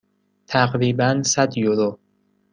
تقریبا 0.47 1.23
صد 1.23 1.57
یورو. 1.57 1.99